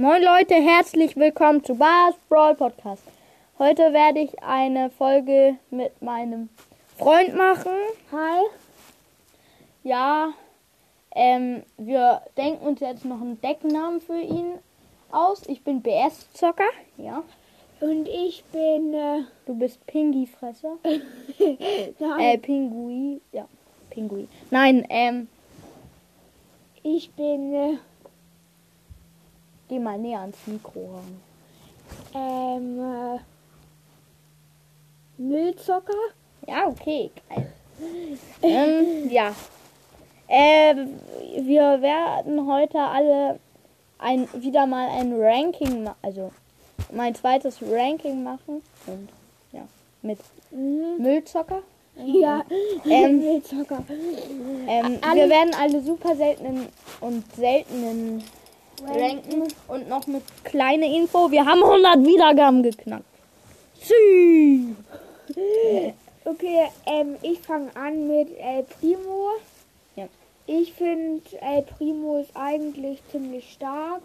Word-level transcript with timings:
Moin 0.00 0.22
Leute, 0.22 0.54
herzlich 0.54 1.14
willkommen 1.14 1.62
zu 1.62 1.74
Bars 1.74 2.14
Brawl 2.30 2.54
Podcast. 2.54 3.02
Heute 3.58 3.92
werde 3.92 4.20
ich 4.20 4.42
eine 4.42 4.88
Folge 4.88 5.58
mit 5.70 6.00
meinem 6.00 6.48
Freund 6.96 7.36
machen. 7.36 7.72
Hi. 8.10 8.46
Ja, 9.84 10.32
ähm, 11.14 11.64
wir 11.76 12.22
denken 12.38 12.66
uns 12.66 12.80
jetzt 12.80 13.04
noch 13.04 13.20
einen 13.20 13.38
Decknamen 13.42 14.00
für 14.00 14.18
ihn 14.18 14.54
aus. 15.12 15.42
Ich 15.48 15.62
bin 15.64 15.82
BS-Zocker. 15.82 16.70
Ja. 16.96 17.22
Und 17.80 18.08
ich 18.08 18.42
bin. 18.52 18.94
Äh, 18.94 19.24
Du 19.44 19.54
bist 19.54 19.86
Pingi-Fresser. 19.86 20.78
Äh, 22.18 22.38
Pingui. 22.38 23.20
Ja, 23.32 23.46
Pingui. 23.90 24.28
Nein, 24.50 24.86
ähm, 24.88 25.28
ich 26.82 27.10
bin. 27.10 27.52
Äh, 27.52 27.74
geh 29.70 29.78
mal 29.78 29.96
näher 29.98 30.20
ans 30.20 30.36
Mikro 30.46 30.90
ran. 30.96 31.20
ähm. 32.14 32.80
Äh, 33.16 33.18
Müllzocker. 35.18 35.92
Ja, 36.46 36.66
okay, 36.66 37.10
geil. 37.28 37.52
ähm, 38.42 39.10
ja. 39.10 39.34
Äh, 40.28 40.74
wir 41.40 41.82
werden 41.82 42.46
heute 42.46 42.78
alle 42.78 43.38
ein, 43.98 44.28
wieder 44.32 44.66
mal 44.66 44.88
ein 44.88 45.12
Ranking, 45.14 45.90
also 46.02 46.30
mein 46.92 47.14
zweites 47.14 47.58
Ranking 47.62 48.22
machen. 48.22 48.62
Und 48.86 49.08
ja, 49.52 49.62
mit 50.02 50.18
Mhm. 50.50 50.96
Müllzocker. 51.02 51.62
Ja, 51.96 52.42
Ähm, 52.88 53.18
Müllzocker. 53.20 53.84
Ähm, 54.66 54.98
wir 55.14 55.28
werden 55.28 55.54
alle 55.54 55.80
super 55.82 56.16
seltenen 56.16 56.68
und 57.00 57.24
seltenen 57.36 58.24
ranken. 58.86 59.48
Und 59.68 59.88
noch 59.88 60.06
eine 60.06 60.22
kleine 60.44 60.94
Info. 60.94 61.30
Wir 61.30 61.44
haben 61.44 61.62
100 61.62 62.06
Wiedergaben 62.06 62.62
geknackt. 62.62 63.04
Sie. 63.80 64.74
Okay, 66.24 66.68
ähm, 66.86 67.16
ich 67.22 67.40
fange 67.40 67.74
an 67.74 68.06
mit 68.06 68.28
El 68.38 68.64
Primo. 68.64 69.30
Ja. 69.96 70.06
Ich 70.46 70.72
finde, 70.74 71.22
El 71.40 71.62
Primo 71.62 72.18
ist 72.18 72.30
eigentlich 72.34 73.00
ziemlich 73.10 73.52
stark. 73.52 74.02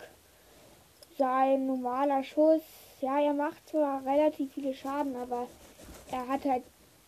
Sein 1.18 1.66
normaler 1.66 2.24
Schuss, 2.24 2.62
ja, 3.02 3.20
er 3.20 3.34
macht 3.34 3.70
zwar 3.70 4.06
relativ 4.06 4.54
viele 4.54 4.74
Schaden, 4.74 5.16
aber 5.16 5.48
er 6.12 6.28
hat 6.28 6.44
halt 6.46 6.64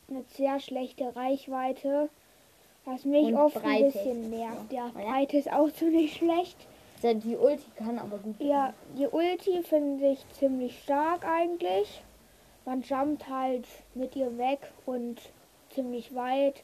eine 0.09 0.23
sehr 0.37 0.59
schlechte 0.61 1.13
Reichweite, 1.15 2.09
was 2.85 3.03
mich 3.03 3.25
Und 3.27 3.35
oft 3.35 3.55
Breite. 3.55 3.67
ein 3.85 3.91
bisschen 3.91 4.29
nervt. 4.29 4.71
Ja. 4.71 4.91
Breite 4.93 5.37
ist 5.37 5.51
auch 5.51 5.69
ziemlich 5.73 6.13
schlecht. 6.15 6.55
Die 7.03 7.35
Ulti 7.35 7.65
kann 7.77 7.99
aber 7.99 8.17
gut. 8.17 8.35
Ja, 8.39 8.73
die 8.97 9.07
Ulti 9.07 9.61
finde 9.63 10.07
ich 10.11 10.25
ziemlich 10.33 10.81
stark 10.83 11.25
eigentlich. 11.25 12.01
Man 12.65 12.81
jumpt 12.81 13.29
halt 13.29 13.65
mit 13.93 14.15
ihr 14.15 14.37
weg 14.37 14.59
und 14.85 15.21
ziemlich 15.69 16.13
weit. 16.15 16.63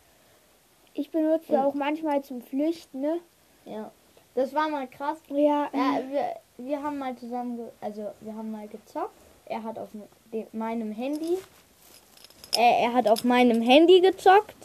Ich 0.95 1.11
benutze 1.11 1.53
Und- 1.53 1.59
auch 1.59 1.73
manchmal 1.75 2.23
zum 2.23 2.41
Flüchten, 2.41 3.01
ne? 3.01 3.19
Ja. 3.65 3.91
Das 4.35 4.53
war 4.55 4.67
mal 4.69 4.87
krass. 4.87 5.19
Ja, 5.29 5.69
Ja, 5.73 5.99
wir, 6.09 6.35
wir 6.65 6.81
haben 6.83 6.97
mal 6.97 7.15
zusammen, 7.15 7.59
also 7.81 8.11
wir 8.21 8.33
haben 8.35 8.51
mal 8.51 8.67
gezockt. 8.67 9.13
Er 9.45 9.61
hat 9.63 9.77
auf 9.77 9.89
dem, 10.31 10.47
meinem 10.51 10.91
Handy, 10.91 11.37
äh, 12.57 12.83
er 12.85 12.93
hat 12.93 13.07
auf 13.07 13.23
meinem 13.23 13.61
Handy 13.61 14.01
gezockt. 14.01 14.55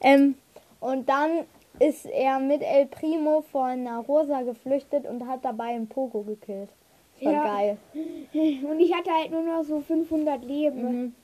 Ähm, 0.00 0.36
und 0.80 1.08
dann 1.08 1.44
ist 1.80 2.06
er 2.06 2.38
mit 2.38 2.62
El 2.62 2.86
Primo 2.86 3.42
vor 3.50 3.64
einer 3.64 3.98
Rosa 4.00 4.42
geflüchtet 4.42 5.06
und 5.06 5.26
hat 5.26 5.44
dabei 5.44 5.74
einen 5.74 5.88
Pogo 5.88 6.22
gekillt. 6.22 6.68
Das 7.16 7.24
war 7.26 7.32
Ja. 7.32 7.44
geil. 7.44 7.78
und 8.70 8.80
ich 8.80 8.94
hatte 8.94 9.10
halt 9.10 9.30
nur 9.30 9.42
noch 9.42 9.62
so 9.64 9.80
500 9.80 10.44
Leben. 10.44 10.82
Mhm. 10.82 11.14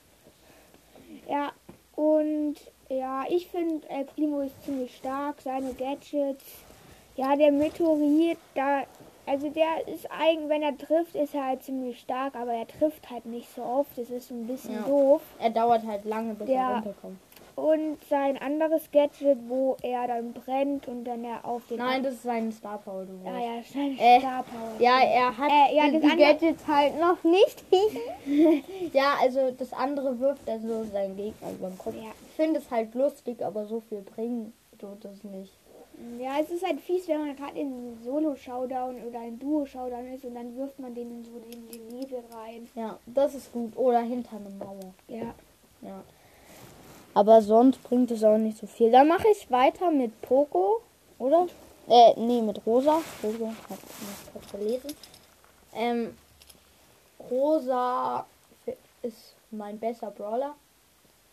Ja, 1.29 1.51
und 1.95 2.55
ja, 2.89 3.23
ich 3.29 3.47
finde 3.47 3.87
El 3.89 4.05
Primo 4.05 4.41
ist 4.41 4.63
ziemlich 4.63 4.95
stark, 4.95 5.41
seine 5.41 5.73
Gadgets. 5.73 6.45
Ja, 7.15 7.35
der 7.35 7.51
Meteorit, 7.51 8.37
da, 8.55 8.83
also 9.25 9.49
der 9.49 9.87
ist 9.87 10.09
eigentlich, 10.11 10.49
wenn 10.49 10.63
er 10.63 10.77
trifft, 10.77 11.15
ist 11.15 11.33
er 11.35 11.45
halt 11.47 11.63
ziemlich 11.63 11.99
stark, 11.99 12.35
aber 12.35 12.53
er 12.53 12.67
trifft 12.67 13.09
halt 13.09 13.25
nicht 13.25 13.53
so 13.53 13.61
oft. 13.63 13.97
Das 13.97 14.09
ist 14.09 14.31
ein 14.31 14.47
bisschen 14.47 14.75
Ja. 14.75 14.83
doof. 14.85 15.21
Er 15.39 15.49
dauert 15.49 15.85
halt 15.85 16.05
lange, 16.05 16.33
bis 16.33 16.47
er 16.49 16.55
Ja. 16.55 16.73
runterkommt. 16.75 17.19
Und 17.61 17.97
sein 18.09 18.37
anderes 18.39 18.89
Gadget, 18.91 19.37
wo 19.47 19.77
er 19.83 20.07
dann 20.07 20.33
brennt 20.33 20.87
und 20.87 21.03
dann 21.03 21.23
er 21.23 21.45
auf 21.45 21.61
den. 21.67 21.77
Nein, 21.77 22.01
das 22.01 22.13
ist 22.15 22.23
sein 22.23 22.51
Star 22.51 22.79
Power. 22.79 23.05
Du 23.05 23.13
Ja, 23.23 23.33
weißt. 23.35 23.75
ja, 23.75 23.81
seine 23.81 23.99
Äh, 23.99 24.19
Star 24.19 24.43
Power. 24.43 24.71
Ja, 24.79 24.99
er 25.01 25.37
hat 25.37 25.51
Äh, 25.51 25.75
ja, 25.75 25.83
das 25.91 26.01
die 26.01 26.07
andere- 26.09 26.17
Gadgets 26.17 26.67
halt 26.67 26.99
noch 26.99 27.23
nicht. 27.23 27.63
ja, 28.93 29.13
also 29.21 29.51
das 29.51 29.73
andere 29.73 30.19
wirft 30.19 30.47
er 30.47 30.59
so 30.59 30.83
seinen 30.85 31.15
Gegner 31.15 31.51
über 31.51 31.67
den 31.69 31.77
Kopf. 31.77 31.95
Ja. 31.95 32.09
Ich 32.29 32.35
finde 32.35 32.59
es 32.59 32.71
halt 32.71 32.95
lustig, 32.95 33.43
aber 33.45 33.65
so 33.65 33.79
viel 33.81 34.01
bringen 34.01 34.53
tut 34.79 35.05
es 35.05 35.23
nicht. 35.23 35.53
Ja, 36.19 36.39
es 36.41 36.49
ist 36.49 36.65
halt 36.65 36.79
fies, 36.81 37.07
wenn 37.07 37.19
man 37.27 37.35
gerade 37.35 37.59
in 37.59 37.67
einem 37.67 37.97
Solo-Showdown 38.03 39.03
oder 39.07 39.19
einem 39.19 39.37
Duo-Showdown 39.37 40.07
ist 40.13 40.25
und 40.25 40.33
dann 40.33 40.55
wirft 40.57 40.79
man 40.79 40.95
den 40.95 41.11
in 41.11 41.23
so 41.23 41.37
den, 41.37 41.67
den 41.69 41.99
Nebel 41.99 42.23
rein. 42.33 42.67
Ja, 42.73 42.97
das 43.05 43.35
ist 43.35 43.51
gut. 43.53 43.77
Oder 43.77 43.99
hinter 43.99 44.37
einer 44.37 44.49
Mauer. 44.49 44.93
Ja. 45.07 45.35
Ja. 45.83 46.01
Aber 47.13 47.41
sonst 47.41 47.83
bringt 47.83 48.11
es 48.11 48.23
auch 48.23 48.37
nicht 48.37 48.57
so 48.57 48.67
viel. 48.67 48.91
Dann 48.91 49.07
mache 49.07 49.27
ich 49.29 49.51
weiter 49.51 49.91
mit 49.91 50.21
Poco, 50.21 50.81
oder? 51.19 51.47
Äh, 51.87 52.13
nee, 52.17 52.41
mit 52.41 52.65
Rosa. 52.65 53.01
Rosa 53.21 53.47
hat 53.69 53.79
ich 53.79 54.31
kurz 54.31 54.45
verlesen. 54.45 54.95
Ähm, 55.73 56.17
Rosa 57.29 58.25
ist 59.01 59.35
mein 59.51 59.77
bester 59.79 60.11
Brawler. 60.11 60.55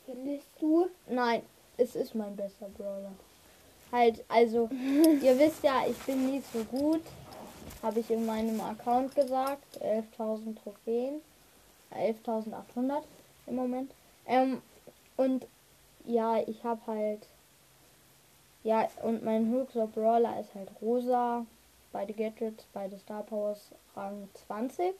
Findest 0.04 0.48
du? 0.60 0.88
Nein, 1.08 1.42
es 1.76 1.94
ist 1.94 2.14
mein 2.14 2.34
bester 2.34 2.68
Brawler. 2.76 3.12
Halt, 3.92 4.24
also, 4.28 4.68
ihr 5.22 5.38
wisst 5.38 5.62
ja, 5.62 5.84
ich 5.88 5.98
bin 5.98 6.32
nicht 6.32 6.44
so 6.52 6.64
gut. 6.64 7.02
Habe 7.82 8.00
ich 8.00 8.10
in 8.10 8.26
meinem 8.26 8.60
Account 8.60 9.14
gesagt. 9.14 9.80
11.000 9.80 10.56
Trophäen. 10.62 11.20
11.800 11.92 13.02
im 13.46 13.54
Moment. 13.54 13.92
Ähm, 14.26 14.60
und 15.16 15.46
ja, 16.08 16.38
ich 16.46 16.64
habe 16.64 16.80
halt. 16.86 17.26
Ja, 18.64 18.88
und 19.02 19.24
mein 19.24 19.48
höchster 19.50 19.86
Brawler 19.86 20.40
ist 20.40 20.54
halt 20.54 20.68
Rosa. 20.82 21.46
Beide 21.92 22.12
Gadgets, 22.12 22.64
beide 22.72 22.98
Star 22.98 23.22
Powers 23.22 23.70
Rang 23.96 24.28
20. 24.46 24.94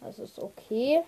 Das 0.00 0.18
ist 0.18 0.38
okay. 0.38 1.00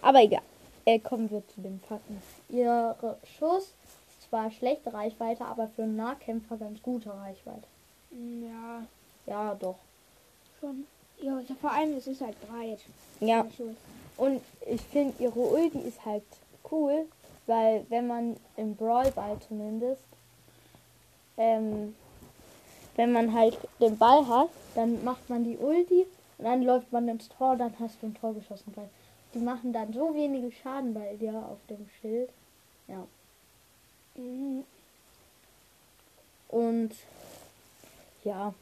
Aber 0.00 0.22
egal. 0.22 0.42
Äh, 0.86 0.98
kommen 0.98 1.30
wir 1.30 1.42
zu 1.48 1.60
den 1.60 1.80
Fakten. 1.80 2.22
Ihre 2.48 3.16
Schuss 3.38 3.74
ist 4.08 4.28
zwar 4.28 4.50
schlechte 4.50 4.92
Reichweite, 4.92 5.44
aber 5.44 5.68
für 5.68 5.82
einen 5.82 5.96
Nahkämpfer 5.96 6.56
ganz 6.56 6.80
gute 6.82 7.10
Reichweite. 7.10 7.66
Ja, 8.10 8.82
Ja, 9.26 9.54
doch. 9.54 9.76
schon. 10.60 10.86
Ja, 11.20 11.40
vor 11.60 11.70
allem 11.72 11.96
es 11.96 12.06
ist 12.06 12.20
halt 12.20 12.36
breit. 12.48 12.80
Ja. 13.20 13.46
Und 14.16 14.40
ich 14.66 14.80
finde, 14.82 15.14
ihre 15.22 15.38
Ulti 15.38 15.78
ist 15.80 16.04
halt 16.04 16.22
cool, 16.70 17.06
weil 17.46 17.84
wenn 17.88 18.06
man 18.06 18.36
im 18.56 18.74
Brawl 18.76 19.10
Ball 19.12 19.38
zumindest, 19.40 20.02
ähm, 21.36 21.94
wenn 22.96 23.12
man 23.12 23.32
halt 23.32 23.58
den 23.80 23.98
Ball 23.98 24.26
hat, 24.26 24.50
dann 24.74 25.04
macht 25.04 25.28
man 25.28 25.44
die 25.44 25.58
Ulti 25.58 26.06
und 26.38 26.44
dann 26.44 26.62
läuft 26.62 26.92
man 26.92 27.08
ins 27.08 27.28
Tor, 27.28 27.56
dann 27.56 27.74
hast 27.78 28.02
du 28.02 28.06
ein 28.06 28.14
Tor 28.14 28.34
geschossen. 28.34 28.72
Weil 28.76 28.88
die 29.34 29.40
machen 29.40 29.72
dann 29.72 29.92
so 29.92 30.14
wenige 30.14 30.52
Schaden 30.52 30.94
bei 30.94 31.14
dir 31.16 31.34
auf 31.34 31.58
dem 31.68 31.88
Schild. 32.00 32.30
Ja. 32.86 33.06
Mhm. 34.14 34.64
Und 36.48 36.92
ja, 38.22 38.54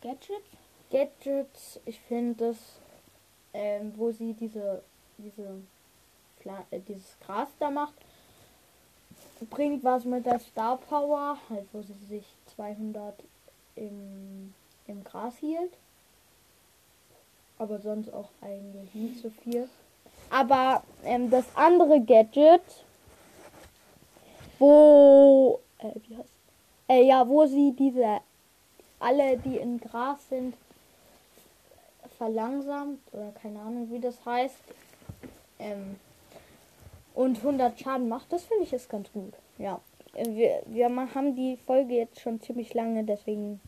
Gadgets? 0.00 0.46
Gadgets, 0.90 1.80
ich 1.84 1.98
finde 2.00 2.48
das, 2.48 2.56
ähm, 3.52 3.92
wo 3.96 4.12
sie 4.12 4.34
diese, 4.34 4.82
diese, 5.18 5.60
äh, 6.70 6.80
dieses 6.80 7.18
Gras 7.20 7.48
da 7.58 7.70
macht, 7.70 7.94
bringt 9.50 9.84
was 9.84 10.04
mit 10.04 10.26
der 10.26 10.38
Star 10.38 10.76
Power, 10.76 11.36
halt 11.50 11.66
wo 11.72 11.82
sie 11.82 11.94
sich 12.08 12.24
200 12.54 13.14
im, 13.76 14.54
im 14.86 15.04
Gras 15.04 15.36
hielt. 15.38 15.72
Aber 17.58 17.78
sonst 17.78 18.12
auch 18.12 18.28
eigentlich 18.40 18.94
nicht 18.94 19.22
so 19.22 19.30
viel. 19.30 19.68
Aber 20.30 20.82
ähm, 21.04 21.30
das 21.30 21.44
andere 21.54 22.00
Gadget, 22.00 22.62
wo, 24.58 25.60
äh, 25.78 25.90
wie 26.06 26.16
heißt, 26.16 26.32
äh, 26.88 27.02
ja, 27.02 27.26
wo 27.26 27.46
sie 27.46 27.72
diese 27.72 28.20
alle, 28.98 29.36
die 29.38 29.58
in 29.58 29.78
Gras 29.78 30.28
sind, 30.28 30.54
verlangsamt 32.16 33.00
oder 33.12 33.32
keine 33.42 33.60
Ahnung, 33.60 33.90
wie 33.90 34.00
das 34.00 34.24
heißt. 34.24 34.56
Ähm, 35.58 35.96
und 37.16 37.38
100 37.38 37.80
Schaden 37.80 38.08
macht, 38.08 38.32
das 38.32 38.44
finde 38.44 38.62
ich 38.62 38.72
ist 38.72 38.88
ganz 38.88 39.10
gut. 39.10 39.34
Ja, 39.58 39.80
wir, 40.14 40.62
wir 40.66 40.88
haben 40.88 41.34
die 41.34 41.56
Folge 41.56 41.94
jetzt 41.94 42.20
schon 42.20 42.40
ziemlich 42.40 42.72
lange, 42.74 43.02
deswegen 43.02 43.60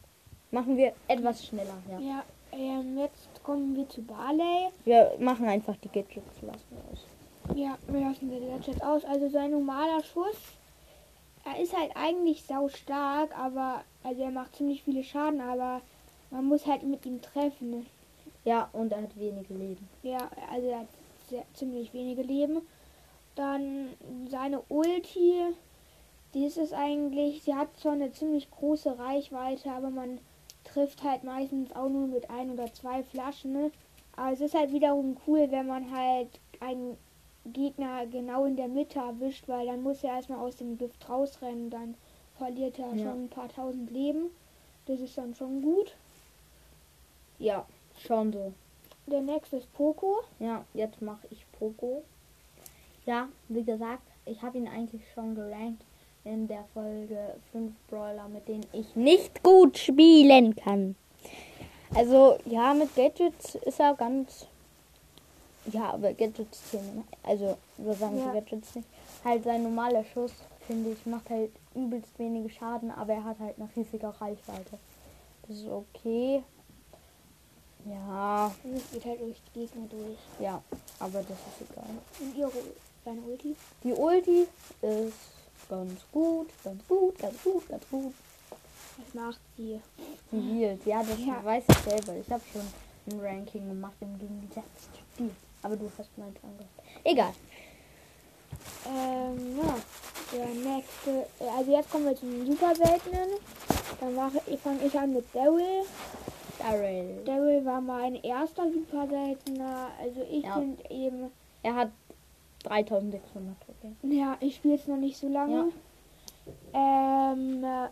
Machen 0.50 0.78
wir 0.78 0.94
etwas 1.08 1.44
schneller, 1.44 1.76
ja. 1.90 1.98
Ja, 1.98 2.24
ähm, 2.52 2.96
jetzt 2.96 3.42
kommen 3.42 3.76
wir 3.76 3.86
zu 3.88 4.00
Barley. 4.02 4.70
Wir 4.84 5.14
machen 5.18 5.46
einfach 5.46 5.76
die 5.76 5.88
Gadgets 5.88 6.40
lassen 6.40 6.64
wir 6.70 6.92
aus. 6.92 7.06
Ja, 7.54 7.78
wir 7.86 8.00
lassen 8.00 8.30
den 8.30 8.48
Gadget 8.48 8.82
aus. 8.82 9.04
Also 9.04 9.28
sein 9.28 9.50
normaler 9.50 10.02
Schuss, 10.02 10.36
er 11.44 11.62
ist 11.62 11.76
halt 11.76 11.90
eigentlich 11.94 12.44
sau 12.44 12.68
stark, 12.68 13.38
aber 13.38 13.82
also 14.02 14.22
er 14.22 14.30
macht 14.30 14.56
ziemlich 14.56 14.82
viele 14.82 15.04
Schaden, 15.04 15.42
aber 15.42 15.82
man 16.30 16.46
muss 16.46 16.66
halt 16.66 16.82
mit 16.82 17.04
ihm 17.04 17.20
treffen. 17.20 17.70
ne? 17.70 17.86
Ja, 18.46 18.70
und 18.72 18.90
er 18.92 19.02
hat 19.02 19.18
wenige 19.18 19.52
Leben. 19.52 19.86
Ja, 20.02 20.30
also 20.50 20.66
er 20.66 20.78
hat 20.80 20.88
sehr, 21.28 21.44
ziemlich 21.52 21.92
wenige 21.92 22.22
Leben. 22.22 22.62
Dann 23.38 23.90
seine 24.28 24.62
Ulti, 24.68 25.32
die 26.34 26.44
ist 26.44 26.58
es 26.58 26.72
eigentlich, 26.72 27.44
sie 27.44 27.54
hat 27.54 27.68
zwar 27.78 27.92
eine 27.92 28.10
ziemlich 28.10 28.50
große 28.50 28.98
Reichweite, 28.98 29.70
aber 29.70 29.90
man 29.90 30.18
trifft 30.64 31.04
halt 31.04 31.22
meistens 31.22 31.70
auch 31.76 31.88
nur 31.88 32.08
mit 32.08 32.28
ein 32.30 32.50
oder 32.50 32.74
zwei 32.74 33.04
Flaschen. 33.04 33.52
Ne? 33.52 33.70
Aber 34.16 34.32
es 34.32 34.40
ist 34.40 34.54
halt 34.54 34.72
wiederum 34.72 35.16
cool, 35.28 35.46
wenn 35.52 35.68
man 35.68 35.96
halt 35.96 36.28
einen 36.58 36.98
Gegner 37.46 38.06
genau 38.06 38.44
in 38.44 38.56
der 38.56 38.66
Mitte 38.66 38.98
erwischt, 38.98 39.46
weil 39.46 39.66
dann 39.66 39.84
muss 39.84 40.02
er 40.02 40.16
erstmal 40.16 40.40
aus 40.40 40.56
dem 40.56 40.76
Gift 40.76 41.08
rausrennen, 41.08 41.70
dann 41.70 41.94
verliert 42.38 42.80
er 42.80 42.92
Ja. 42.96 43.04
schon 43.04 43.26
ein 43.26 43.28
paar 43.30 43.48
tausend 43.48 43.92
Leben. 43.92 44.30
Das 44.86 44.98
ist 44.98 45.16
dann 45.16 45.36
schon 45.36 45.62
gut. 45.62 45.94
Ja, 47.38 47.64
schon 48.00 48.32
so. 48.32 48.52
Der 49.06 49.20
nächste 49.20 49.58
ist 49.58 49.72
Poco. 49.74 50.22
Ja, 50.40 50.64
jetzt 50.74 51.00
mache 51.00 51.28
ich 51.30 51.46
Poco. 51.52 52.02
Ja, 53.08 53.26
wie 53.48 53.64
gesagt, 53.64 54.02
ich 54.26 54.42
habe 54.42 54.58
ihn 54.58 54.68
eigentlich 54.68 55.00
schon 55.14 55.34
gerankt 55.34 55.82
in 56.24 56.46
der 56.46 56.62
Folge 56.74 57.36
5 57.52 57.72
Brawler, 57.88 58.28
mit 58.28 58.46
denen 58.46 58.66
ich 58.72 58.94
nicht 58.96 59.42
gut 59.42 59.78
spielen 59.78 60.54
kann. 60.54 60.94
Also, 61.94 62.36
ja, 62.44 62.74
mit 62.74 62.94
Gadgets 62.94 63.54
ist 63.54 63.80
er 63.80 63.94
ganz. 63.94 64.46
Ja, 65.72 65.92
aber 65.94 66.12
Gadgets 66.12 66.70
zählen. 66.70 67.02
Also, 67.22 67.56
wir 67.78 67.94
sagen 67.94 68.18
Ja. 68.18 68.30
Gadgets 68.34 68.74
nicht. 68.74 68.88
Halt 69.24 69.42
sein 69.42 69.62
normaler 69.62 70.04
Schuss, 70.04 70.34
finde 70.66 70.90
ich, 70.90 71.06
macht 71.06 71.30
halt 71.30 71.50
übelst 71.74 72.18
wenige 72.18 72.50
Schaden, 72.50 72.90
aber 72.90 73.14
er 73.14 73.24
hat 73.24 73.38
halt 73.38 73.56
eine 73.58 73.70
riesige 73.74 74.08
Reichweite. 74.20 74.78
Das 75.46 75.56
ist 75.56 75.66
okay. 75.66 76.42
Ja, 77.86 78.52
Und 78.64 78.74
es 78.76 78.90
geht 78.90 79.06
halt 79.06 79.20
durch 79.22 79.40
die 79.54 79.60
Gegner 79.60 79.86
durch. 79.88 80.18
ja, 80.40 80.60
aber 81.00 81.20
das 81.20 81.38
ist 81.38 81.70
egal. 81.70 81.86
Und 82.20 82.36
ihre, 82.36 82.50
seine 83.08 83.20
Ulti. 83.22 83.56
Die 83.84 83.92
Ulti 83.92 84.46
ist 84.82 85.12
ganz 85.68 86.00
gut, 86.12 86.48
ganz 86.62 86.86
gut, 86.86 87.18
ganz 87.18 87.42
gut, 87.42 87.68
ganz 87.68 87.84
gut. 87.90 88.12
Was 88.98 89.14
macht 89.14 89.40
sie? 89.56 89.80
Sie 90.30 90.40
hielt. 90.40 90.84
Ja, 90.86 91.02
das 91.02 91.18
Ja. 91.24 91.42
weiß 91.44 91.64
ich 91.68 91.76
selber. 91.78 92.14
Ich 92.16 92.30
habe 92.30 92.42
schon 92.52 92.62
ein 93.10 93.20
Ranking 93.24 93.68
gemacht 93.68 93.94
im 94.00 94.18
Gegensatz 94.18 94.64
zu 95.16 95.22
dir. 95.22 95.30
Aber 95.62 95.76
du 95.76 95.90
hast 95.98 96.16
meins 96.18 96.36
angehört. 96.42 96.68
Egal. 97.04 97.32
Ähm, 98.86 99.58
ja. 99.58 99.74
Der 100.32 100.46
nächste. 100.46 101.26
äh, 101.40 101.48
Also 101.56 101.72
jetzt 101.72 101.90
kommen 101.90 102.04
wir 102.04 102.16
zum 102.16 102.46
super 102.46 102.74
seltenen. 102.74 103.30
Dann 104.00 104.14
mache 104.14 104.40
ich, 104.46 104.60
fange 104.60 104.84
ich 104.84 104.98
an 104.98 105.14
mit 105.14 105.24
Daryl. 105.34 105.84
Daryl. 106.58 107.22
Daryl 107.24 107.64
war 107.64 107.80
mein 107.80 108.16
erster 108.16 108.64
super 108.70 109.06
seltener. 109.08 109.88
Also 110.00 110.20
ich 110.30 110.44
Ja. 110.44 110.54
finde 110.54 110.90
eben. 110.90 111.30
Er 111.62 111.74
hat 111.74 111.90
3600 112.64 113.56
Trophäen. 113.60 113.96
Ja, 114.02 114.36
ich 114.40 114.56
spiele 114.56 114.74
es 114.74 114.86
noch 114.86 114.96
nicht 114.96 115.16
so 115.16 115.28
lange. 115.28 115.70
Ähm, 116.72 117.62
äh, 117.64 117.88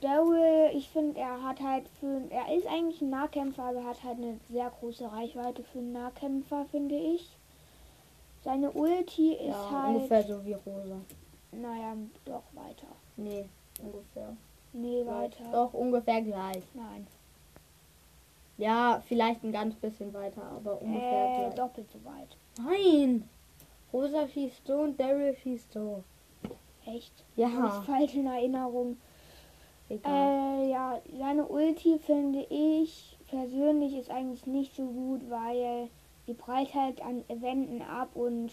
Daryl, 0.00 0.70
ich 0.74 0.88
finde, 0.90 1.18
er 1.20 1.42
hat 1.42 1.60
halt 1.60 1.86
für. 2.00 2.20
Er 2.30 2.54
ist 2.56 2.66
eigentlich 2.66 3.00
ein 3.00 3.10
Nahkämpfer, 3.10 3.64
aber 3.64 3.84
hat 3.84 4.02
halt 4.04 4.18
eine 4.18 4.38
sehr 4.50 4.70
große 4.80 5.10
Reichweite 5.10 5.62
für 5.64 5.78
einen 5.78 5.92
Nahkämpfer, 5.92 6.66
finde 6.70 6.94
ich. 6.96 7.28
Seine 8.44 8.70
Ulti 8.70 9.32
ist 9.34 9.46
Ja, 9.48 9.70
halt. 9.82 9.96
ungefähr 9.96 10.22
so 10.22 10.44
wie 10.44 10.52
Rosa. 10.52 11.00
Naja, 11.52 11.94
doch 12.24 12.42
weiter. 12.54 12.86
Nee, 13.16 13.46
ungefähr. 13.82 14.36
Nee, 14.72 15.04
weiter. 15.06 15.44
Doch, 15.50 15.72
ungefähr 15.74 16.20
gleich. 16.22 16.62
Nein. 16.74 17.06
Ja, 18.58 19.02
vielleicht 19.06 19.42
ein 19.44 19.52
ganz 19.52 19.74
bisschen 19.76 20.12
weiter, 20.12 20.42
aber 20.42 20.80
ungefähr 20.82 21.26
Äh, 21.26 21.36
gleich. 21.46 21.54
doppelt 21.54 21.86
so 21.90 21.98
weit. 22.04 22.36
Nein! 22.58 23.28
Rosa 23.92 24.28
schießt 24.28 24.66
so 24.66 24.74
und 24.74 24.98
Daryl 25.00 25.34
schießt 25.36 25.72
so. 25.72 26.04
Echt? 26.84 27.12
Ja, 27.36 27.50
Hab 27.52 27.66
ich 27.82 27.86
falsch 27.86 28.14
in 28.14 28.26
Erinnerung. 28.26 28.98
Äh, 29.90 30.70
ja, 30.70 31.00
seine 31.18 31.46
Ulti 31.46 31.98
finde 31.98 32.46
ich 32.50 33.16
persönlich 33.28 33.94
ist 33.96 34.10
eigentlich 34.10 34.46
nicht 34.46 34.74
so 34.74 34.84
gut, 34.86 35.28
weil 35.30 35.88
die 36.26 36.34
prallt 36.34 36.74
halt 36.74 37.00
an 37.02 37.24
Wänden 37.28 37.82
ab 37.82 38.10
und 38.14 38.52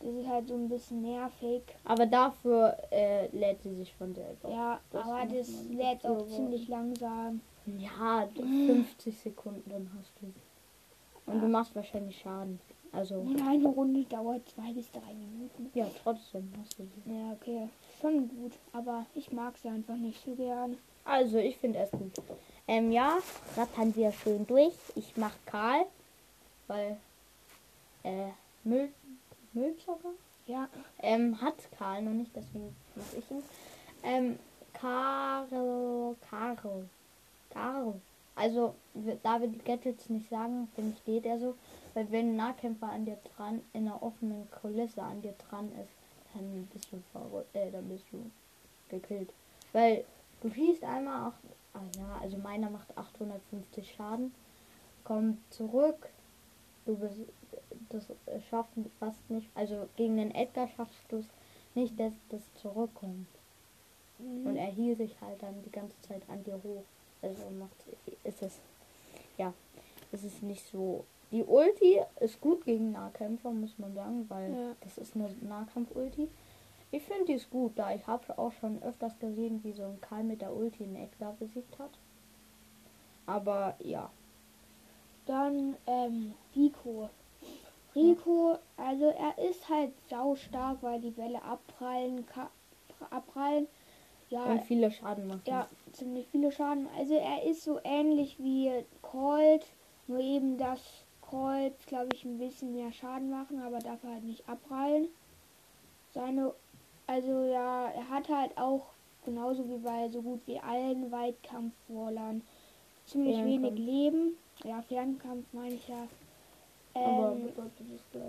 das 0.00 0.14
ist 0.14 0.26
halt 0.26 0.48
so 0.48 0.54
ein 0.54 0.68
bisschen 0.68 1.02
nervig. 1.02 1.62
Aber 1.84 2.06
dafür 2.06 2.76
äh, 2.90 3.28
lädt 3.28 3.62
sie 3.62 3.74
sich 3.76 3.94
von 3.94 4.12
selber. 4.14 4.50
Ja, 4.50 4.80
das 4.90 5.04
aber 5.04 5.26
das 5.26 5.48
lädt 5.70 6.04
auch 6.04 6.26
ziemlich 6.26 6.66
langsam. 6.68 7.40
Ja, 7.66 8.28
50 8.34 9.16
Sekunden, 9.16 9.70
dann 9.70 9.88
hast 9.96 10.12
du. 10.20 10.32
Und 11.30 11.40
du 11.40 11.46
machst 11.46 11.76
wahrscheinlich 11.76 12.18
Schaden. 12.18 12.58
Also, 12.92 13.14
Und 13.16 13.40
eine 13.40 13.68
Runde 13.68 14.04
dauert 14.04 14.46
zwei 14.50 14.70
bis 14.72 14.90
drei 14.92 15.14
Minuten. 15.14 15.70
ja, 15.74 15.86
trotzdem 16.02 16.52
hast 16.60 16.78
du 16.78 16.82
sie. 16.84 17.10
Ja, 17.10 17.32
okay. 17.32 17.68
Schon 18.00 18.28
gut, 18.28 18.52
aber 18.72 19.06
ich 19.14 19.32
mag 19.32 19.54
sie 19.56 19.68
einfach 19.68 19.96
nicht 19.96 20.22
so 20.24 20.34
gern. 20.34 20.76
Also, 21.04 21.38
ich 21.38 21.56
finde 21.56 21.78
es 21.78 21.90
gut. 21.90 22.12
Ähm, 22.68 22.92
ja, 22.92 23.18
rattern 23.56 23.94
wir 23.96 24.12
schön 24.12 24.46
durch. 24.46 24.74
Ich 24.94 25.16
mach 25.16 25.32
Karl, 25.46 25.86
weil, 26.68 26.96
äh, 28.04 28.28
Müll, 28.64 28.90
Müllzocker? 29.52 30.10
Ja, 30.46 30.68
Ähm, 31.00 31.40
hat 31.40 31.54
Karl 31.78 32.02
noch 32.02 32.12
nicht, 32.12 32.30
deswegen 32.34 32.76
mach 32.94 33.04
ich 33.18 33.30
ihn. 33.30 33.42
Ähm, 34.04 34.38
Karl, 34.74 35.46
Karl, 36.28 36.56
Karl. 37.50 37.94
Also, 38.34 38.74
da 39.22 39.40
wir 39.40 39.48
die 39.48 39.58
Gadgets 39.58 40.08
nicht 40.08 40.28
sagen, 40.28 40.68
finde 40.74 40.94
ich, 40.96 41.04
geht 41.04 41.24
er 41.26 41.38
so. 41.38 41.54
Weil 41.94 42.10
wenn 42.10 42.30
ein 42.30 42.36
Nahkämpfer 42.36 42.90
an 42.90 43.04
dir 43.04 43.18
dran, 43.36 43.60
in 43.72 43.86
einer 43.86 44.02
offenen 44.02 44.50
Kulisse 44.50 45.02
an 45.02 45.22
dir 45.22 45.34
dran 45.48 45.70
ist, 45.72 45.92
dann 46.34 46.68
bist 46.72 46.88
du 46.90 47.02
verrückt, 47.12 47.54
äh, 47.54 47.70
dann 47.70 47.88
bist 47.88 48.04
du 48.10 48.30
gekillt. 48.88 49.30
Weil 49.72 50.04
du 50.40 50.50
schießt 50.50 50.84
einmal, 50.84 51.28
acht, 51.28 51.42
ah 51.74 51.80
ja, 51.98 52.18
also 52.20 52.38
meiner 52.38 52.70
macht 52.70 52.96
850 52.96 53.94
Schaden, 53.94 54.34
kommt 55.04 55.38
zurück, 55.52 56.08
du 56.86 56.96
bist, 56.96 57.20
das 57.90 58.06
schafft 58.48 58.70
fast 58.98 59.30
nicht, 59.30 59.48
also 59.54 59.88
gegen 59.96 60.16
den 60.16 60.34
Edgar 60.34 60.68
schaffst 60.68 61.04
du 61.10 61.18
es 61.18 61.26
nicht, 61.74 61.98
dass 61.98 62.12
das 62.30 62.42
zurückkommt. 62.54 63.26
Und 64.18 64.56
er 64.56 64.66
hielt 64.66 64.98
sich 64.98 65.20
halt 65.20 65.42
dann 65.42 65.62
die 65.64 65.72
ganze 65.72 66.00
Zeit 66.02 66.22
an 66.28 66.44
dir 66.44 66.60
hoch. 66.62 66.84
Also 67.22 67.42
macht, 67.58 67.76
ist 68.24 68.42
es, 68.42 68.58
ja, 69.36 69.52
ist 70.12 70.24
es 70.24 70.42
nicht 70.42 70.64
so. 70.70 71.04
Die 71.32 71.42
Ulti 71.44 71.98
ist 72.20 72.40
gut 72.40 72.64
gegen 72.64 72.92
Nahkämpfer, 72.92 73.50
muss 73.50 73.78
man 73.78 73.94
sagen, 73.94 74.26
weil 74.28 74.52
Ja. 74.52 74.76
das 74.80 74.98
ist 74.98 75.14
eine 75.16 75.28
Nahkampf-Ulti. 75.40 76.28
Ich 76.90 77.02
finde 77.02 77.24
die 77.24 77.32
ist 77.32 77.48
gut, 77.50 77.72
da 77.76 77.94
ich 77.94 78.06
habe 78.06 78.38
auch 78.38 78.52
schon 78.52 78.82
öfters 78.82 79.18
gesehen, 79.18 79.64
wie 79.64 79.72
so 79.72 79.82
ein 79.84 80.00
Karl 80.02 80.24
mit 80.24 80.42
der 80.42 80.54
Ulti 80.54 80.84
einen 80.84 80.96
Edgar 80.96 81.32
besiegt 81.38 81.78
hat. 81.78 81.90
Aber 83.26 83.74
ja, 83.78 84.10
Dann 85.26 85.76
ähm, 85.86 86.34
Rico. 86.54 87.08
Rico, 87.94 88.58
also 88.76 89.06
er 89.06 89.38
ist 89.48 89.68
halt 89.68 89.92
sau 90.10 90.34
stark, 90.34 90.82
weil 90.82 91.00
die 91.00 91.10
Bälle 91.10 91.42
abprallen, 91.42 92.26
abprallen. 93.10 93.68
Ja, 94.30 94.44
und 94.44 94.62
viele 94.64 94.90
Schaden 94.90 95.26
machen. 95.28 95.42
ja, 95.46 95.68
ziemlich 95.92 96.26
viele 96.28 96.50
Schaden. 96.52 96.88
Also 96.98 97.14
er 97.14 97.44
ist 97.44 97.62
so 97.62 97.78
ähnlich 97.84 98.38
wie 98.38 98.70
Colt, 99.02 99.64
nur 100.08 100.18
eben 100.20 100.56
dass 100.58 100.80
Colt, 101.32 101.86
glaube 101.86 102.10
ich, 102.14 102.24
ein 102.24 102.38
bisschen 102.38 102.74
mehr 102.74 102.92
Schaden 102.92 103.30
machen, 103.30 103.62
aber 103.62 103.78
dafür 103.78 104.10
halt 104.10 104.24
nicht 104.24 104.46
abprallen. 104.46 105.08
Seine, 106.12 106.52
also 107.06 107.44
ja, 107.44 107.88
er 107.88 108.10
hat 108.10 108.28
halt 108.28 108.56
auch 108.58 108.88
genauso 109.24 109.66
wie 109.66 109.78
bei 109.78 110.10
so 110.10 110.20
gut 110.20 110.42
wie 110.46 110.60
allen 110.60 111.10
Weitkampf-Wallern 111.10 112.42
ziemlich 113.06 113.36
Fernkampf. 113.36 113.62
wenig 113.62 113.78
Leben. 113.78 114.38
Ja, 114.64 114.82
Fernkampf 114.82 115.46
meine 115.52 115.74
ich 115.74 115.88
ja. 115.88 116.06
Ähm, 116.94 117.48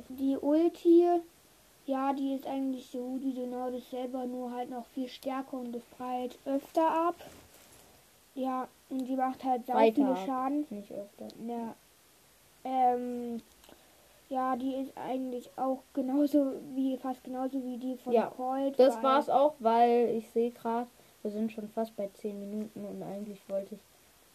die 0.07 0.37
Ulti, 0.37 1.05
ja, 1.85 2.13
die 2.13 2.35
ist 2.35 2.47
eigentlich 2.47 2.87
so 2.89 2.99
gut 2.99 3.23
wie 3.25 3.33
genau 3.33 3.69
dasselbe, 3.69 4.25
nur 4.25 4.51
halt 4.51 4.69
noch 4.69 4.85
viel 4.85 5.09
stärker 5.09 5.57
und 5.57 5.73
das 5.73 5.83
prallt 5.97 6.39
öfter 6.45 6.89
ab. 6.89 7.15
Ja, 8.35 8.69
und 8.89 9.05
die 9.05 9.17
macht 9.17 9.43
halt 9.43 9.65
sau 9.65 9.73
Weiter 9.73 10.15
viele. 10.15 10.25
Schaden. 10.25 10.65
Nicht 10.69 10.91
öfter. 10.93 11.27
Ja. 11.45 11.75
Ähm, 12.63 13.41
ja, 14.29 14.55
die 14.55 14.75
ist 14.75 14.97
eigentlich 14.97 15.49
auch 15.57 15.83
genauso 15.93 16.53
wie, 16.75 16.97
fast 16.97 17.23
genauso 17.23 17.63
wie 17.63 17.77
die 17.77 17.97
von 17.97 18.13
Ja, 18.13 18.27
Colt. 18.27 18.79
Das 18.79 19.01
war's 19.03 19.29
auch, 19.29 19.55
weil 19.59 20.09
ich 20.17 20.29
sehe 20.29 20.51
gerade, 20.51 20.87
wir 21.21 21.31
sind 21.31 21.51
schon 21.51 21.67
fast 21.69 21.95
bei 21.95 22.09
10 22.13 22.39
Minuten 22.39 22.85
und 22.85 23.03
eigentlich 23.03 23.39
wollte 23.49 23.75
ich 23.75 23.81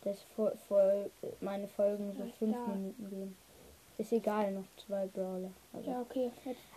dass 0.02 0.22
voll, 0.36 0.52
voll 0.68 1.10
meine 1.40 1.66
Folgen 1.68 2.12
so 2.16 2.22
Alles 2.22 2.34
fünf 2.36 2.54
klar. 2.56 2.68
Minuten 2.68 3.10
gehen. 3.10 3.36
Ist 3.98 4.12
egal, 4.12 4.52
noch 4.52 4.64
zwei 4.86 5.06
Brawler. 5.06 5.50
Also, 5.72 5.90
Ja, 5.90 6.00
okay. 6.00 6.30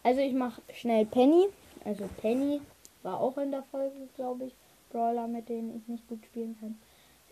Also 0.03 0.22
ich 0.22 0.34
mache 0.34 0.62
schnell 0.74 1.05
Penny. 1.05 1.48
Also 1.86 2.10
Penny 2.20 2.62
war 3.03 3.20
auch 3.20 3.38
in 3.38 3.51
der 3.51 3.63
Folge, 3.63 3.96
glaube 4.15 4.46
ich, 4.46 4.55
Brawler, 4.91 5.27
mit 5.27 5.50
denen 5.50 5.77
ich 5.77 5.88
nicht 5.88 6.08
gut 6.08 6.25
spielen 6.25 6.58
kann. 6.60 6.79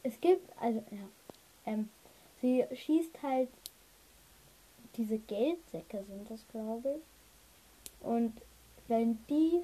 Es 0.03 0.19
gibt, 0.21 0.49
also 0.61 0.83
ja, 0.91 1.07
ähm, 1.65 1.89
sie 2.41 2.65
schießt 2.71 3.21
halt 3.23 3.49
diese 4.99 5.17
Geldsäcke 5.17 6.03
sind 6.03 6.29
das, 6.29 6.45
glaube 6.51 6.97
ich. 6.97 8.05
Und 8.05 8.33
wenn 8.87 9.17
die 9.29 9.61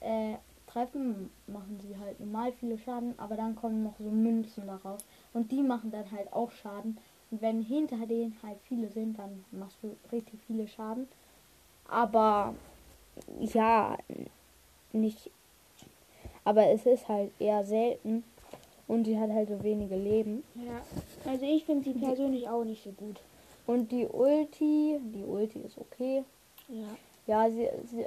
äh, 0.00 0.36
treffen, 0.68 1.30
machen 1.46 1.80
sie 1.82 1.98
halt 1.98 2.20
normal 2.20 2.52
viele 2.52 2.78
Schaden, 2.78 3.14
aber 3.18 3.36
dann 3.36 3.56
kommen 3.56 3.82
noch 3.82 3.98
so 3.98 4.04
Münzen 4.04 4.66
darauf. 4.66 5.00
Und 5.34 5.50
die 5.50 5.62
machen 5.62 5.90
dann 5.90 6.10
halt 6.12 6.32
auch 6.32 6.52
Schaden. 6.52 6.98
Und 7.30 7.42
wenn 7.42 7.60
hinter 7.62 8.06
denen 8.06 8.36
halt 8.42 8.58
viele 8.68 8.88
sind, 8.88 9.18
dann 9.18 9.44
machst 9.50 9.76
du 9.82 9.96
richtig 10.12 10.40
viele 10.46 10.68
Schaden. 10.68 11.08
Aber 11.88 12.54
ja, 13.40 13.98
nicht. 14.92 15.30
Aber 16.44 16.66
es 16.68 16.86
ist 16.86 17.08
halt 17.08 17.32
eher 17.40 17.64
selten. 17.64 18.22
Und 18.86 19.04
sie 19.04 19.18
hat 19.18 19.30
halt 19.30 19.48
so 19.48 19.62
wenige 19.62 19.96
Leben. 19.96 20.44
ja. 20.54 20.80
Also 21.30 21.44
ich 21.44 21.64
finde 21.64 21.84
sie 21.84 21.98
persönlich 21.98 22.48
auch 22.48 22.64
nicht 22.64 22.82
so 22.82 22.90
gut. 22.92 23.20
Und 23.68 23.92
die 23.92 24.06
Ulti, 24.06 24.98
die 24.98 25.24
Ulti 25.24 25.58
ist 25.58 25.76
okay. 25.76 26.24
Ja. 26.68 26.86
Ja, 27.26 27.50
sie, 27.50 27.68
sie, 27.84 28.06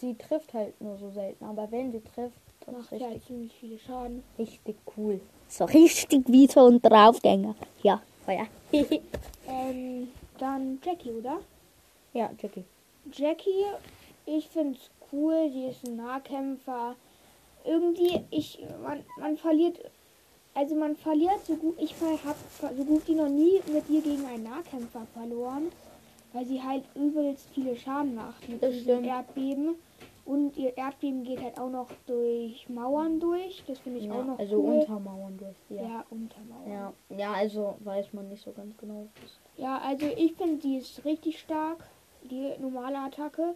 sie 0.00 0.14
trifft 0.14 0.54
halt 0.54 0.80
nur 0.80 0.96
so 0.96 1.10
selten. 1.10 1.44
Aber 1.44 1.70
wenn 1.70 1.92
sie 1.92 2.00
trifft, 2.00 2.38
das 2.64 2.74
Macht 2.74 2.90
ja 2.92 2.96
richtig, 2.96 3.10
halt 3.10 3.24
ziemlich 3.26 3.52
viele 3.52 3.78
Schaden. 3.78 4.24
richtig 4.38 4.76
cool. 4.96 5.20
So 5.48 5.66
richtig 5.66 6.22
wie 6.28 6.46
so 6.46 6.66
ein 6.66 6.80
Draufgänger. 6.80 7.54
Ja, 7.82 8.00
Feuer. 8.24 8.46
Ähm, 9.46 10.08
dann 10.38 10.80
Jackie, 10.82 11.12
oder? 11.12 11.40
ja, 12.14 12.30
Jackie. 12.40 12.64
Jackie, 13.12 13.66
ich 14.24 14.48
finde 14.48 14.78
es 14.78 14.90
cool, 15.12 15.50
die 15.50 15.66
ist 15.66 15.86
ein 15.86 15.96
Nahkämpfer. 15.96 16.96
Irgendwie, 17.66 18.24
ich, 18.30 18.64
man, 18.82 19.04
man 19.18 19.36
verliert, 19.36 19.78
also 20.54 20.74
man 20.74 20.96
verliert 20.96 21.44
so 21.46 21.56
gut, 21.56 21.76
ich 21.80 21.94
habe 22.00 22.74
so 22.76 22.84
gut 22.84 23.06
wie 23.08 23.14
noch 23.14 23.28
nie 23.28 23.60
mit 23.72 23.88
ihr 23.90 24.00
gegen 24.02 24.24
einen 24.26 24.44
Nahkämpfer 24.44 25.06
verloren, 25.12 25.70
weil 26.32 26.44
sie 26.46 26.62
halt 26.62 26.84
übelst 26.94 27.48
viele 27.54 27.76
Schaden 27.76 28.14
macht 28.14 28.48
mit 28.48 28.62
Das 28.62 28.72
diesem 28.72 28.84
stimmt. 29.00 29.06
Erdbeben. 29.06 29.74
Und 30.26 30.56
ihr 30.56 30.74
Erdbeben 30.78 31.22
geht 31.22 31.42
halt 31.42 31.58
auch 31.60 31.68
noch 31.68 31.88
durch 32.06 32.66
Mauern 32.70 33.20
durch. 33.20 33.62
Das 33.66 33.78
finde 33.80 33.98
ich 33.98 34.06
Ja, 34.06 34.14
auch 34.14 34.24
noch 34.24 34.38
also 34.38 34.56
cool. 34.56 34.78
unter 34.78 34.98
Mauern 34.98 35.36
durch. 35.36 35.56
Ja. 35.68 35.82
ja, 35.86 36.04
unter 36.08 36.40
Mauern. 36.48 36.70
ja. 36.70 36.92
Ja, 37.18 37.32
also 37.34 37.76
weiß 37.80 38.12
man 38.14 38.30
nicht 38.30 38.42
so 38.42 38.50
ganz 38.52 38.74
genau. 38.78 39.06
Ja, 39.58 39.78
also 39.86 40.06
ich 40.06 40.32
finde, 40.34 40.56
die 40.62 40.78
ist 40.78 41.04
richtig 41.04 41.38
stark, 41.40 41.84
die 42.22 42.52
normale 42.58 42.98
Attacke. 43.00 43.54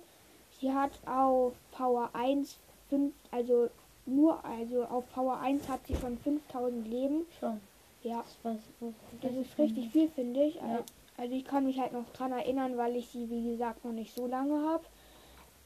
Sie 0.61 0.71
hat 0.71 0.91
auf 1.07 1.55
Power 1.73 2.11
1 2.13 2.59
fünf, 2.91 3.15
also 3.31 3.71
nur, 4.09 4.45
also 4.45 4.85
auf 4.85 5.05
Power 5.13 5.39
1 5.39 5.69
hat 5.69 5.87
sie 5.87 5.97
schon 5.97 6.19
5000 6.19 6.87
Leben. 6.87 7.27
Schon. 7.39 7.61
Ja, 8.03 8.25
Was, 8.43 8.57
was, 8.81 8.93
das 9.21 9.33
ist 9.33 9.59
richtig 9.59 9.91
viel, 9.91 10.09
finde 10.09 10.45
ich. 10.45 10.55
Ja. 10.57 10.81
Also 11.17 11.35
ich 11.35 11.45
kann 11.45 11.65
mich 11.65 11.81
halt 11.81 11.93
noch 11.93 12.09
dran 12.13 12.33
erinnern, 12.33 12.77
weil 12.77 12.95
ich 12.95 13.09
sie, 13.09 13.29
wie 13.29 13.51
gesagt, 13.51 13.85
noch 13.85 13.93
nicht 13.93 14.15
so 14.15 14.27
lange 14.27 14.63
habe. 14.69 14.85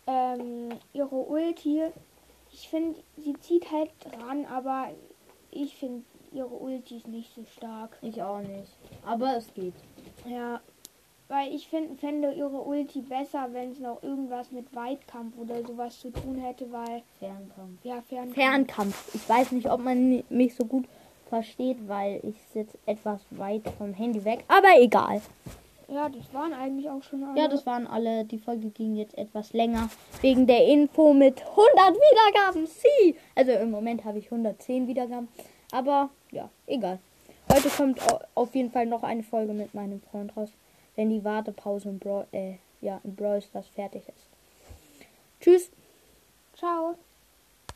Ähm, 0.07 0.71
ihre 0.95 1.15
Ulti, 1.15 1.83
ich 2.51 2.69
finde, 2.69 2.99
sie 3.19 3.35
zieht 3.35 3.71
halt 3.71 3.91
dran, 4.01 4.47
aber 4.47 4.89
ich 5.51 5.77
finde 5.77 6.05
ihre 6.33 6.49
Ulti 6.49 6.97
ist 6.97 7.07
nicht 7.07 7.35
so 7.35 7.45
stark. 7.45 7.99
Ich 8.01 8.23
auch 8.23 8.41
nicht. 8.41 8.73
Aber 9.05 9.37
es 9.37 9.53
geht. 9.53 9.75
Ja, 10.25 10.61
weil 11.33 11.55
ich 11.55 11.67
find, 11.67 11.99
fände 11.99 12.33
ihre 12.35 12.61
Ulti 12.61 13.01
besser, 13.01 13.49
wenn 13.53 13.73
es 13.73 13.79
noch 13.81 14.03
irgendwas 14.03 14.51
mit 14.53 14.75
Weitkampf 14.75 15.37
oder 15.39 15.62
sowas 15.67 15.99
zu 15.99 16.11
tun 16.11 16.37
hätte, 16.37 16.71
weil, 16.71 17.03
Fernkampf. 17.19 17.83
ja, 17.85 18.03
Fernkampf. 18.03 18.35
Fernkampf. 18.35 19.15
Ich 19.15 19.27
weiß 19.29 19.53
nicht, 19.53 19.71
ob 19.71 19.81
man 19.83 20.23
mich 20.29 20.55
so 20.55 20.65
gut 20.67 20.85
versteht, 21.31 21.79
weil 21.89 22.21
ich 22.23 22.37
sitze 22.53 22.77
etwas 22.85 23.21
weit 23.31 23.62
vom 23.79 23.95
Handy 23.95 24.23
weg. 24.25 24.45
Aber 24.49 24.69
egal. 24.79 25.23
Ja, 25.89 26.09
das 26.09 26.33
waren 26.35 26.53
eigentlich 26.53 26.89
auch 26.91 27.03
schon 27.03 27.25
alle. 27.25 27.39
Ja, 27.41 27.49
das 27.49 27.65
waren 27.67 27.87
alle. 27.87 28.25
Die 28.25 28.39
Folge 28.39 28.69
ging 28.69 28.97
jetzt 28.97 29.17
etwas 29.17 29.53
länger 29.55 29.89
wegen 30.21 30.47
der 30.47 30.67
Info 30.67 31.12
mit 31.15 31.41
100 31.41 31.57
Wiedergaben. 31.95 32.67
Sie. 32.67 33.17
Also 33.35 33.53
im 33.53 33.71
Moment 33.71 34.05
habe 34.05 34.19
ich 34.19 34.27
110 34.27 34.87
Wiedergaben. 34.87 35.29
Aber 35.73 36.11
ja, 36.31 36.49
egal. 36.67 36.99
Heute 37.53 37.69
kommt 37.71 38.01
au- 38.12 38.21
auf 38.35 38.55
jeden 38.55 38.71
Fall 38.71 38.87
noch 38.87 39.03
eine 39.03 39.23
Folge 39.23 39.53
mit 39.53 39.75
meinem 39.75 40.01
Freund 40.11 40.35
raus, 40.37 40.51
wenn 40.97 41.11
die 41.11 41.25
Wartepause 41.25 41.89
in 41.89 41.99
Brawl, 41.99 42.27
äh, 42.33 42.55
ja, 42.81 43.01
in 43.05 43.15
Brawl 43.15 43.41
Stars 43.43 43.69
fertig 43.69 44.03
ist. 44.09 44.29
Tschüss. 45.41 45.71
Ciao. 46.55 46.97